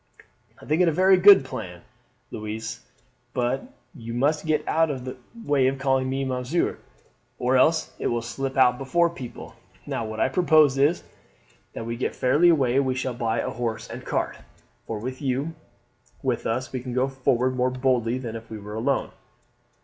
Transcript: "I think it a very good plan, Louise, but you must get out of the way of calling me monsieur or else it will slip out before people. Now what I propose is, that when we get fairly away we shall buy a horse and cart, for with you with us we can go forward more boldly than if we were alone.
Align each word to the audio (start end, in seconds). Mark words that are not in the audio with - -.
"I 0.59 0.65
think 0.65 0.81
it 0.81 0.87
a 0.87 0.91
very 0.91 1.15
good 1.15 1.45
plan, 1.45 1.83
Louise, 2.31 2.83
but 3.35 3.71
you 3.93 4.15
must 4.15 4.47
get 4.47 4.67
out 4.67 4.89
of 4.89 5.05
the 5.05 5.15
way 5.45 5.67
of 5.67 5.77
calling 5.77 6.09
me 6.09 6.25
monsieur 6.25 6.79
or 7.37 7.55
else 7.55 7.93
it 7.99 8.07
will 8.07 8.23
slip 8.23 8.57
out 8.57 8.79
before 8.79 9.11
people. 9.11 9.53
Now 9.85 10.03
what 10.07 10.19
I 10.19 10.27
propose 10.27 10.75
is, 10.79 11.03
that 11.73 11.81
when 11.81 11.85
we 11.89 11.97
get 11.97 12.15
fairly 12.15 12.49
away 12.49 12.79
we 12.79 12.95
shall 12.95 13.13
buy 13.13 13.41
a 13.41 13.51
horse 13.51 13.87
and 13.87 14.03
cart, 14.03 14.37
for 14.87 14.97
with 14.97 15.21
you 15.21 15.53
with 16.23 16.47
us 16.47 16.73
we 16.73 16.79
can 16.81 16.93
go 16.95 17.07
forward 17.07 17.55
more 17.55 17.69
boldly 17.69 18.17
than 18.17 18.35
if 18.35 18.49
we 18.49 18.57
were 18.57 18.73
alone. 18.73 19.11